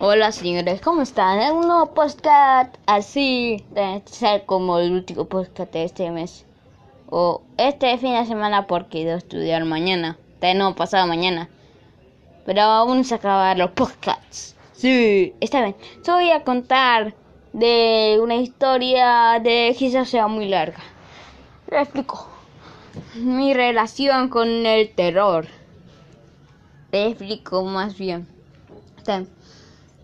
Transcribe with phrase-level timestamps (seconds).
[0.00, 1.40] Hola señores, ¿cómo están?
[1.40, 6.46] En un nuevo podcast así de ser como el último podcast de este mes.
[7.10, 10.16] O este fin de semana porque debo estudiar mañana.
[10.54, 11.48] No, pasado mañana.
[12.46, 14.54] Pero aún se acaban los podcasts.
[14.72, 15.74] Sí, está bien.
[16.06, 17.14] Yo voy a contar
[17.52, 20.78] de una historia de quizás sea muy larga.
[21.72, 22.28] Le explico.
[23.16, 25.48] Mi relación con el terror.
[26.92, 28.28] Le explico más bien.
[28.96, 29.37] Está bien.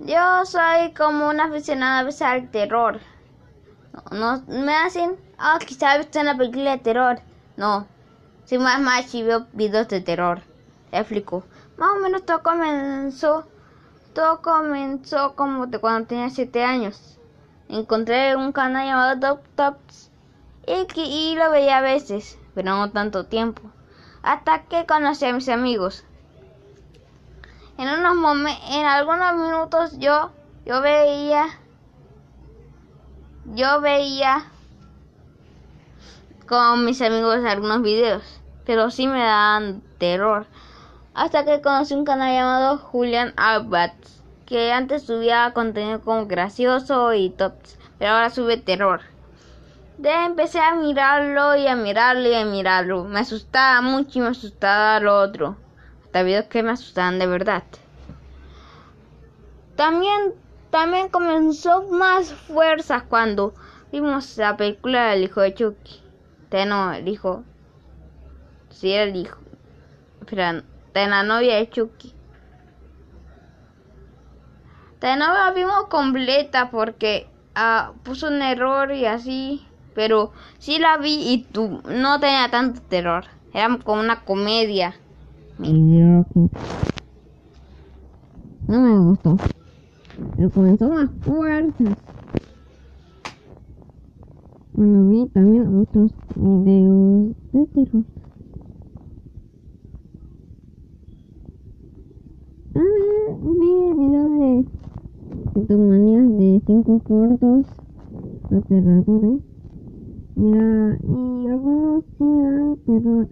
[0.06, 3.00] Yo soy como una aficionada a al terror.
[4.12, 7.20] No, me hacen, ah, oh, quizás visto una película de terror.
[7.56, 7.86] No,
[8.44, 10.42] soy más más y veo videos de terror.
[10.90, 11.44] Te explico.
[11.78, 13.46] Más o menos todo comenzó,
[14.12, 17.18] todo comenzó como de cuando tenía 7 años.
[17.70, 20.10] Encontré un canal llamado Top Tops
[20.66, 23.62] y, y lo veía a veces, pero no tanto tiempo.
[24.22, 26.04] Hasta que conocí a mis amigos
[27.76, 30.30] en unos momentos, en algunos minutos yo,
[30.64, 31.46] yo veía,
[33.46, 34.44] yo veía
[36.46, 40.46] con mis amigos algunos videos, pero sí me daban terror.
[41.14, 47.30] Hasta que conocí un canal llamado Julian Albats, que antes subía contenido como gracioso y
[47.30, 49.00] tops, pero ahora sube terror.
[49.98, 53.04] De empecé a mirarlo y a mirarlo y a mirarlo.
[53.04, 55.56] Me asustaba mucho y me asustaba lo otro
[56.22, 57.64] videos que me asustaban de verdad.
[59.76, 60.34] También,
[60.70, 63.54] también comenzó más fuerzas cuando
[63.90, 66.00] vimos la película del hijo de Chucky.
[66.50, 67.42] De no, el hijo.
[68.70, 69.38] Si era el hijo.
[70.20, 70.62] Espera,
[70.94, 72.14] de la novia de Chucky.
[75.00, 79.66] De no la vimos completa porque ah, puso un error y así.
[79.94, 83.24] Pero sí la vi y tú no tenía tanto terror.
[83.52, 84.96] Era como una comedia.
[88.66, 89.36] No me gustó.
[90.36, 91.96] Pero comenzó más fuerzas.
[94.72, 98.04] Bueno, vi también otros videos de terror.
[102.74, 104.30] A ver, vi videos
[105.54, 107.66] de, de manías de cinco cortos
[108.50, 109.40] aterradores.
[110.34, 113.28] Mira, y algunos sí dan terror.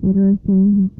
[0.00, 0.90] Pero este mismo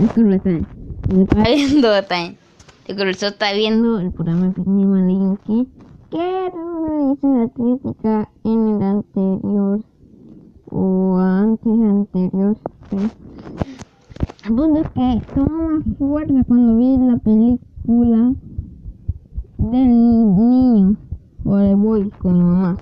[0.00, 0.22] Es que
[1.80, 2.34] lo está,
[2.88, 9.80] el corazón está viendo el programa Pinima que no hice la crítica en el anterior
[10.70, 12.56] o antes anterior.
[14.46, 18.34] El punto es que tomó más fuerza cuando vi la película
[19.58, 20.96] del niño
[21.44, 22.78] o de boy con mamá.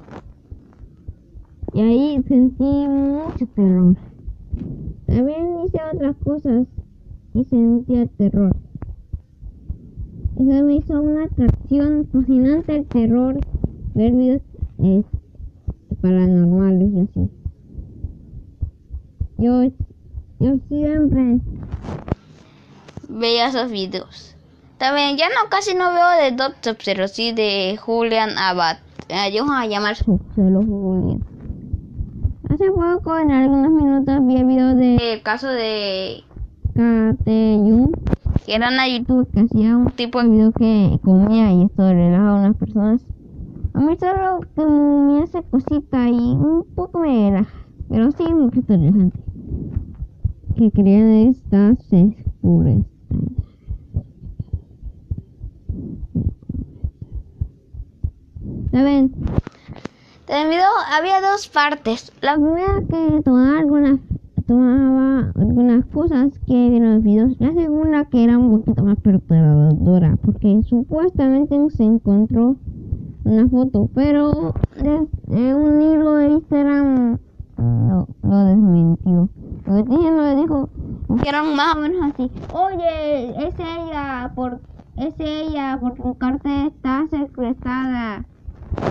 [1.74, 3.96] Y ahí sentí mucho terror.
[5.06, 6.68] También hice otras cosas
[7.34, 8.54] y sentía terror.
[10.38, 13.41] Me hizo una atracción fascinante el terror,
[13.94, 14.42] ver videos
[14.80, 15.02] eh,
[16.02, 17.30] paranormales y así.
[19.38, 19.64] Yo,
[20.38, 21.41] yo siempre
[23.08, 24.36] veía esos videos.
[24.76, 28.76] También ya no casi no veo de Doctor, pero sí de Julian Abad.
[29.08, 31.24] Ellos a llamar solo Julian.
[32.50, 36.24] Hace poco, en algunos minutos, vi el video del caso de
[36.74, 37.58] Kate
[38.44, 42.30] que era una YouTube que hacía un tipo de video que comía y esto relajaba
[42.30, 43.02] a unas personas.
[43.74, 49.19] A mí solo que me cosita y un poco me relaja, pero sí mucho relajante.
[50.56, 52.78] Que crean estas escuras.
[58.72, 59.12] ¿Saben?
[60.28, 62.12] En el video había dos partes.
[62.21, 64.00] La primera que tomaba algunas
[64.47, 67.37] tomaba algunas cosas que vieron los videos.
[67.41, 72.57] La segunda que era un poquito más perturbadora porque supuestamente se encontró
[73.25, 77.19] una foto, pero de, un hilo de Instagram
[77.59, 79.28] lo, lo desmintió.
[79.66, 80.69] Lo lo dijo
[81.22, 82.31] que eran más o menos así.
[82.54, 84.60] Oye, es ella por
[84.97, 88.25] es ella porque tu carta está secretada.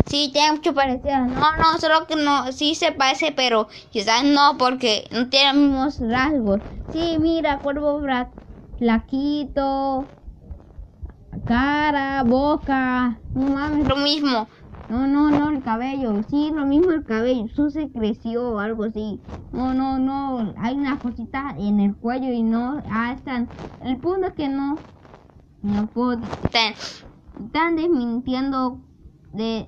[0.06, 1.18] Sí, tiene mucho parecido.
[1.26, 5.62] No, no, solo que no, sí se parece, pero quizás no, porque no tiene los
[5.62, 6.62] mismos rasgos.
[6.92, 8.02] Sí, mira, cuervo
[8.78, 10.08] flaquito,
[11.48, 14.48] cara, boca, no mames, lo mismo.
[14.88, 16.22] No, no, no, el cabello.
[16.30, 17.46] Sí, lo mismo el cabello.
[17.46, 19.20] Eso se creció o algo así.
[19.52, 20.54] No, no, no.
[20.58, 22.84] Hay una cosita en el cuello y no.
[22.92, 23.50] Ah, están.
[23.82, 24.78] El punto es que no.
[25.64, 26.22] No puedo.
[26.44, 26.74] Están,
[27.44, 28.80] están desmintiendo
[29.34, 29.68] de.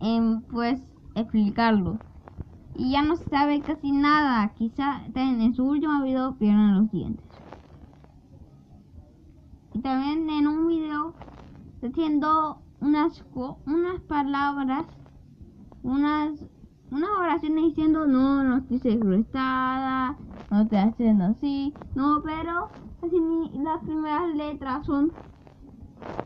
[0.00, 0.82] En, pues,
[1.14, 1.98] explicarlo.
[2.74, 4.52] Y ya no se sabe casi nada.
[4.54, 7.24] Quizá en su último video pierdan los dientes.
[9.72, 11.14] Y también en un video
[11.82, 13.24] haciendo unas,
[13.66, 14.86] unas palabras,
[15.82, 16.44] unas,
[16.90, 20.16] unas oraciones diciendo no, no estoy segrestada,
[20.50, 22.68] no estoy haciendo así, no, pero
[23.02, 23.18] así
[23.62, 25.12] las primeras letras son,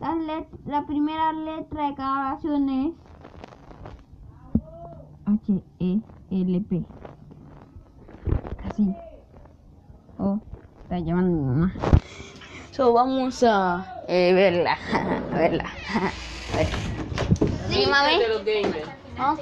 [0.00, 2.92] las let, la primera letra de cada oración es
[5.30, 6.00] H, E,
[6.30, 6.82] L, P.
[8.64, 8.94] Así.
[10.18, 10.40] Oh,
[10.82, 11.72] está llamando mi mamá.
[12.72, 15.64] So, vamos a eh, verla, a verla.
[16.52, 16.68] A ver.
[17.68, 18.18] Sí, mami.
[18.18, 18.88] De los gamers.
[19.18, 19.36] ¿Ah?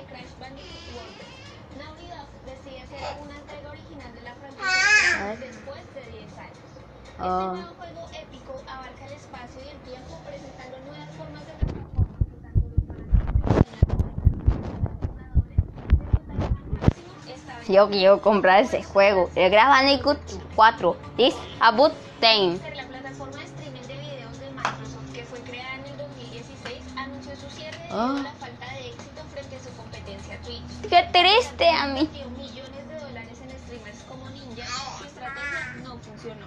[1.79, 6.69] Naughty Dog decide hacer una entrega original de la franquicia después de 10 años.
[7.09, 12.23] Este nuevo juego épico abarca el espacio y el tiempo presentando nuevas formas de plataformas
[12.29, 14.13] que tanto los fanáticos
[14.59, 15.59] como los jugadores
[15.99, 19.31] disfrutarán al máximo esta Yo quiero comprar ese juego.
[19.35, 20.19] El Crash Bandicoot
[20.57, 20.97] 4.
[21.17, 22.57] This about time.
[22.59, 26.79] Ser la plataforma de streaming de videos de Microsoft que fue creada en el 2016
[26.97, 28.25] anunció su cierre debido Ah.
[28.27, 30.89] a falta de éxito frente a su competencia Twitch.
[30.89, 32.01] Qué triste a mí.
[32.01, 34.67] Invirtió millones de dólares en streamers como Ninja,
[34.99, 36.47] su estrategia no funcionó.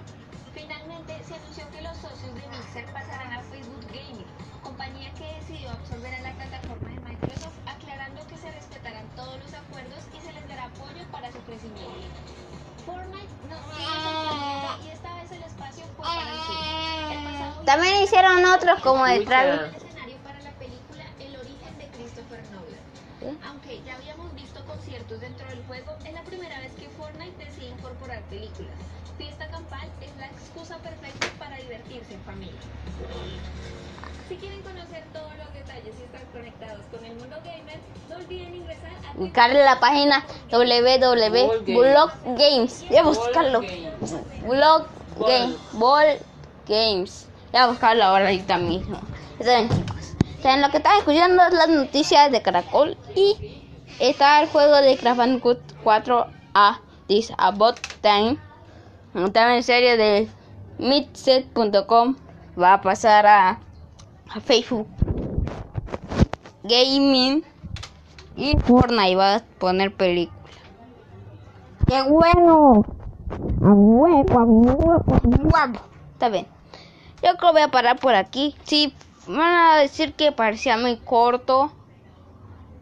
[0.56, 4.26] Finalmente se anunció que los socios de Mixer pasarán a Facebook Gaming,
[4.64, 9.54] compañía que decidió absorber a la plataforma de Microsoft, aclarando que se respetarán todos los
[9.54, 10.68] acuerdos y se les dará
[11.52, 11.92] crecimiento.
[12.86, 17.14] Fortnite no sigue sorprendiendo y esta vez el espacio fue para el cine.
[17.14, 19.60] El pasado También hicieron otros como de Travis.
[19.62, 22.84] el escenario para la película El origen de Christopher Nolan.
[23.22, 23.38] ¿Eh?
[23.48, 27.68] Aunque ya habíamos visto conciertos dentro del juego, es la primera vez que Fortnite decide
[27.68, 28.80] incorporar películas.
[29.18, 32.62] Fiesta campal es la excusa perfecta para divertirse en familia.
[34.30, 37.80] Si quieren conocer todos los detalles y estar conectados con el mundo gamer,
[38.10, 42.86] no olviden ingresar a Buscar la página www.bloggames.
[42.88, 43.62] Voy a buscarlo.
[44.48, 44.88] Blog
[45.20, 45.56] Game.
[45.74, 46.18] Ball
[46.68, 47.28] Games.
[47.52, 49.00] Voy a buscarlo ahorita mismo.
[49.40, 50.16] Está bien, chicos.
[50.42, 52.98] Saben, lo que están escuchando es las noticias de Caracol.
[53.16, 53.68] Y
[54.00, 56.80] está el juego de Crash Bandicoot 4A.
[57.08, 58.38] This About Time.
[59.14, 60.30] También en serie de
[60.80, 62.16] Midset.com.
[62.60, 63.60] Va a pasar a,
[64.30, 64.88] a Facebook
[66.64, 67.44] Gaming.
[68.36, 70.40] Y Fortnite va a poner película.
[71.88, 72.86] ¡Qué bueno!
[73.62, 75.80] ¡A huevo, a huevo, a huevo!
[76.14, 76.48] Está bien.
[77.22, 78.56] Yo creo que voy a parar por aquí.
[78.64, 78.94] Sí,
[79.28, 81.72] van a decir que parecía muy corto.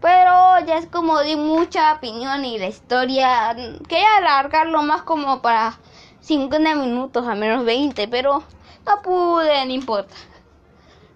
[0.02, 3.56] Pero ya es como di mucha opinión y la historia.
[3.88, 5.78] Quería alargarlo más como para
[6.22, 8.08] 50 minutos, a menos 20.
[8.08, 8.44] Pero
[8.86, 10.16] no pude, no importa.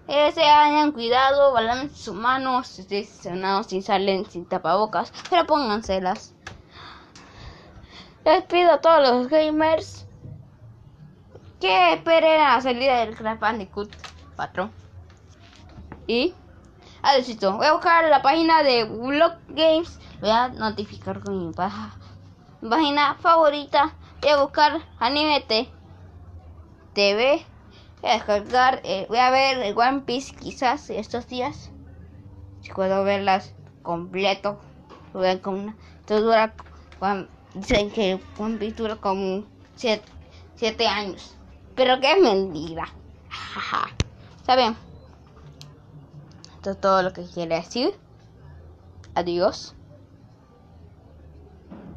[0.06, 6.34] Eh, se hayan cuidado, balance sus manos, estés sonados sin salen sin tapabocas, pero pónganselas.
[8.24, 10.06] Les pido a todos los gamers
[11.58, 13.90] que esperen a la salida del Crash Bandicoot
[14.36, 14.70] 4.
[16.06, 16.34] Y
[17.02, 17.56] adiósito.
[17.56, 19.98] Voy a buscar la página de Blog Games.
[20.20, 23.94] Voy a notificar con mi página favorita.
[24.24, 25.70] Voy a buscar Anime T-
[26.94, 27.44] TV.
[28.00, 28.80] Voy a descargar.
[28.82, 31.70] eh, voy a ver One Piece quizás estos días.
[32.62, 33.52] Si puedo verlas
[33.82, 34.58] completo.
[35.12, 35.76] Vean con una.
[36.00, 36.54] Esto dura.
[37.00, 39.44] One- dicen que One Piece dura como
[39.76, 41.36] 7 años.
[41.74, 42.88] Pero que es mentira.
[44.38, 44.74] Está bien.
[46.54, 47.94] Esto es todo lo que quiere decir.
[49.14, 49.74] Adiós.